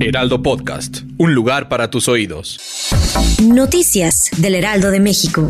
Heraldo 0.00 0.42
Podcast. 0.42 0.98
Un 1.16 1.34
lugar 1.34 1.68
para 1.68 1.90
tus 1.90 2.06
oídos. 2.06 2.60
Noticias 3.42 4.30
del 4.36 4.54
Heraldo 4.54 4.92
de 4.92 5.00
México. 5.00 5.48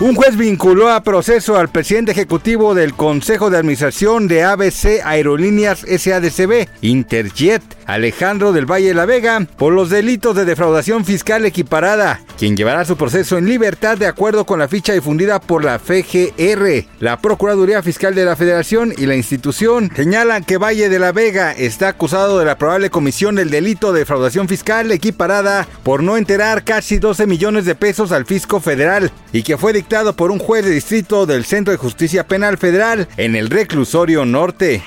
Un 0.00 0.14
juez 0.14 0.36
vinculó 0.36 0.90
a 0.90 1.02
proceso 1.02 1.56
al 1.56 1.68
presidente 1.68 2.12
ejecutivo 2.12 2.74
del 2.74 2.94
Consejo 2.94 3.48
de 3.48 3.58
Administración 3.58 4.26
de 4.26 4.42
ABC 4.42 5.00
Aerolíneas 5.04 5.80
SADCB, 5.80 6.66
Interjet, 6.80 7.62
Alejandro 7.86 8.52
del 8.52 8.70
Valle 8.70 8.88
de 8.88 8.94
la 8.94 9.06
Vega, 9.06 9.46
por 9.56 9.72
los 9.72 9.90
delitos 9.90 10.34
de 10.34 10.44
defraudación 10.44 11.04
fiscal 11.04 11.44
equiparada, 11.44 12.20
quien 12.38 12.56
llevará 12.56 12.84
su 12.84 12.96
proceso 12.96 13.38
en 13.38 13.46
libertad 13.46 13.96
de 13.96 14.06
acuerdo 14.06 14.44
con 14.44 14.58
la 14.58 14.68
ficha 14.68 14.92
difundida 14.92 15.40
por 15.40 15.64
la 15.64 15.78
FGR. 15.78 16.86
La 17.00 17.18
Procuraduría 17.18 17.82
Fiscal 17.82 18.14
de 18.14 18.24
la 18.24 18.36
Federación 18.36 18.92
y 18.96 19.06
la 19.06 19.14
institución 19.14 19.90
señalan 19.94 20.44
que 20.44 20.58
Valle 20.58 20.88
de 20.88 20.98
la 20.98 21.12
Vega 21.12 21.52
está 21.52 21.88
acusado 21.88 22.38
de 22.38 22.44
la 22.44 22.58
probable 22.58 22.90
comisión 22.90 23.34
del 23.34 23.50
delito 23.50 23.92
de 23.92 24.00
defraudación 24.00 24.48
fiscal 24.48 24.90
equiparada 24.90 25.66
por 25.82 26.02
no 26.02 26.16
enterar 26.16 26.64
casi 26.64 26.98
12 26.98 27.26
millones 27.26 27.64
de 27.64 27.74
pesos 27.74 28.12
al 28.12 28.26
fisco 28.26 28.60
federal 28.60 29.10
y 29.32 29.42
que 29.42 29.56
fue 29.56 29.72
dictado 29.72 30.14
por 30.14 30.30
un 30.30 30.38
juez 30.38 30.64
de 30.64 30.70
distrito 30.70 31.26
del 31.26 31.44
Centro 31.44 31.72
de 31.72 31.78
Justicia 31.78 32.26
Penal 32.26 32.58
Federal 32.58 33.08
en 33.16 33.36
el 33.36 33.50
reclusorio 33.50 34.24
norte. 34.24 34.82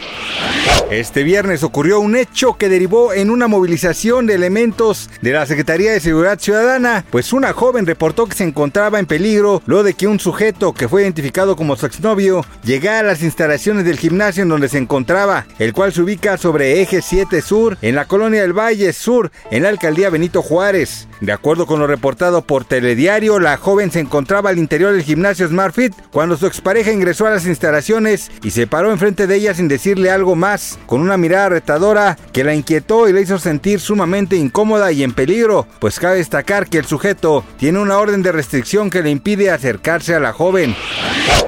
Este 0.89 1.23
viernes 1.23 1.63
ocurrió 1.63 2.00
un 2.00 2.16
hecho 2.16 2.53
que 2.53 2.69
derivó 2.69 3.11
en 3.11 3.29
una 3.29 3.47
movilización 3.47 4.25
de 4.25 4.35
elementos 4.35 5.09
de 5.22 5.33
la 5.33 5.45
Secretaría 5.45 5.91
de 5.91 6.00
Seguridad 6.00 6.39
Ciudadana, 6.39 7.03
pues 7.09 7.33
una 7.38 7.53
joven 7.53 7.85
reportó 7.85 8.25
que 8.25 8.35
se 8.35 8.43
encontraba 8.43 8.97
en 8.97 9.05
peligro 9.05 9.61
luego 9.67 9.83
de 9.83 9.93
que 9.93 10.07
un 10.07 10.19
sujeto 10.19 10.73
que 10.73 10.89
fue 10.89 11.03
identificado 11.03 11.55
como 11.55 11.75
su 11.75 11.85
exnovio 11.85 12.44
llegara 12.63 12.99
a 12.99 13.03
las 13.03 13.21
instalaciones 13.21 13.85
del 13.85 13.99
gimnasio 13.99 14.41
en 14.41 14.49
donde 14.49 14.69
se 14.69 14.79
encontraba, 14.79 15.45
el 15.59 15.71
cual 15.71 15.94
se 15.94 16.02
ubica 16.02 16.38
sobre 16.38 16.81
Eje 16.81 17.02
7 17.02 17.41
Sur, 17.41 17.77
en 17.83 17.95
la 17.95 18.05
colonia 18.05 18.41
del 18.41 18.57
Valle 18.57 18.91
Sur, 18.91 19.31
en 19.52 19.63
la 19.63 19.69
alcaldía 19.69 20.09
Benito 20.09 20.41
Juárez. 20.41 21.07
De 21.21 21.31
acuerdo 21.31 21.67
con 21.67 21.79
lo 21.79 21.88
reportado 21.88 22.41
por 22.41 22.66
Telediario, 22.66 23.39
la 23.39 23.57
joven 23.57 23.91
se 23.91 23.99
encontraba 23.99 24.49
al 24.49 24.57
interior 24.57 24.91
del 24.91 25.03
gimnasio 25.03 25.47
SmartFit 25.47 25.94
cuando 26.11 26.38
su 26.38 26.47
expareja 26.47 26.91
ingresó 26.91 27.27
a 27.27 27.31
las 27.31 27.45
instalaciones 27.45 28.31
y 28.44 28.49
se 28.49 28.67
paró 28.67 28.91
enfrente 28.91 29.27
de 29.27 29.35
ella 29.35 29.53
sin 29.53 29.67
decirle 29.67 30.09
algo 30.09 30.35
más, 30.35 30.79
con 30.88 31.01
una 31.01 31.17
mirada 31.17 31.49
retadora 31.49 32.17
que 32.33 32.44
la 32.44 32.55
inquietó 32.55 33.07
y 33.07 33.13
la 33.13 33.22
hizo 33.22 33.38
sentir 33.38 33.79
sumamente 33.79 34.35
incómoda 34.35 34.91
y 34.91 35.03
en 35.03 35.13
peligro, 35.13 35.67
pues 35.79 35.99
cabe 35.99 36.17
destacar 36.17 36.67
que 36.67 36.79
el 36.79 36.85
sujeto 36.85 37.27
tiene 37.58 37.80
una 37.80 37.97
orden 37.97 38.23
de 38.23 38.31
restricción 38.31 38.89
que 38.89 39.02
le 39.02 39.09
impide 39.09 39.52
acercarse 39.52 40.16
a 40.16 40.20
la 40.20 40.33
joven. 40.33 40.75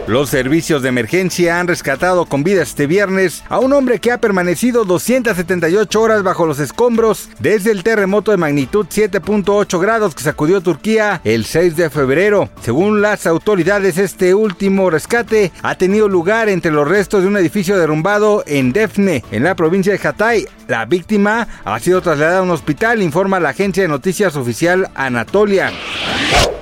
Los 0.07 0.29
servicios 0.29 0.81
de 0.81 0.89
emergencia 0.89 1.59
han 1.59 1.67
rescatado 1.67 2.25
con 2.25 2.43
vida 2.43 2.63
este 2.63 2.87
viernes 2.87 3.43
a 3.47 3.59
un 3.59 3.73
hombre 3.73 3.99
que 3.99 4.11
ha 4.11 4.19
permanecido 4.19 4.83
278 4.83 6.01
horas 6.01 6.23
bajo 6.23 6.47
los 6.47 6.59
escombros 6.59 7.29
desde 7.37 7.71
el 7.71 7.83
terremoto 7.83 8.31
de 8.31 8.37
magnitud 8.37 8.87
7.8 8.87 9.79
grados 9.79 10.15
que 10.15 10.23
sacudió 10.23 10.61
Turquía 10.61 11.21
el 11.23 11.45
6 11.45 11.75
de 11.75 11.91
febrero. 11.91 12.49
Según 12.61 13.03
las 13.03 13.27
autoridades, 13.27 13.99
este 13.99 14.33
último 14.33 14.89
rescate 14.89 15.51
ha 15.61 15.75
tenido 15.75 16.09
lugar 16.09 16.49
entre 16.49 16.71
los 16.71 16.87
restos 16.87 17.21
de 17.21 17.27
un 17.27 17.37
edificio 17.37 17.77
derrumbado 17.77 18.43
en 18.47 18.73
Defne, 18.73 19.23
en 19.31 19.43
la 19.43 19.55
provincia 19.55 19.93
de 19.93 20.07
Hatay. 20.07 20.47
La 20.67 20.85
víctima 20.85 21.47
ha 21.63 21.79
sido 21.79 22.01
trasladada 22.01 22.39
a 22.39 22.43
un 22.43 22.49
hospital, 22.49 23.03
informa 23.03 23.39
la 23.39 23.49
agencia 23.49 23.83
de 23.83 23.89
noticias 23.89 24.35
oficial 24.35 24.89
Anatolia. 24.95 25.68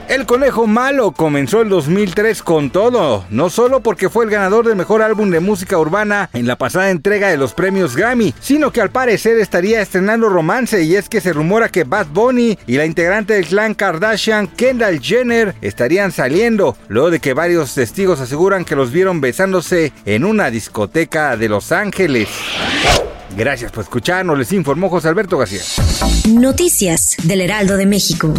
El 0.10 0.26
Conejo 0.26 0.68
Malo 0.68 1.12
comenzó 1.12 1.62
el 1.62 1.68
2003 1.68 2.42
con 2.42 2.70
todo, 2.70 3.26
no 3.30 3.50
solo 3.50 3.82
porque 3.82 4.10
fue 4.10 4.24
el 4.24 4.32
ganador 4.32 4.66
del 4.66 4.78
mejor 4.78 5.02
álbum 5.02 5.30
de 5.30 5.42
música 5.42 5.78
urbana 5.78 6.30
en 6.32 6.48
la 6.48 6.56
pasada 6.56 6.92
entrega 6.92 7.28
de 7.28 7.36
los 7.36 7.54
premios 7.54 7.94
Grammy, 7.94 8.34
sino 8.40 8.72
que 8.72 8.80
al 8.80 8.90
parecer 8.90 9.38
estaría 9.38 9.82
estrenando 9.82 10.30
romance 10.30 10.82
y 10.82 10.96
es 10.96 11.10
que 11.10 11.20
se 11.20 11.34
rumora 11.34 11.68
que 11.68 11.84
Bad 11.84 12.08
Bunny 12.08 12.58
y 12.66 12.78
la 12.78 12.86
integrante 12.86 13.34
del 13.34 13.48
clan 13.48 13.74
Kardashian, 13.74 14.48
Kendall 14.48 15.02
Jenner, 15.02 15.56
estarían 15.62 16.14
saliendo, 16.14 16.78
luego 16.88 17.12
de 17.12 17.20
que 17.20 17.34
varios 17.34 17.76
testigos 17.76 18.22
aseguran 18.22 18.64
que 18.64 18.78
los 18.78 18.94
vieron 18.94 19.20
besándose 19.20 19.92
en 20.06 20.24
una 20.24 20.50
discoteca 20.50 21.36
de 21.36 21.50
Los 21.50 21.74
Ángeles. 21.74 22.30
Gracias 23.36 23.74
por 23.74 23.84
escucharnos, 23.84 24.38
les 24.38 24.54
informó 24.54 24.90
José 24.90 25.10
Alberto 25.10 25.38
García. 25.38 25.62
Noticias 26.30 27.18
del 27.24 27.42
Heraldo 27.42 27.76
de 27.76 27.86
México. 27.86 28.34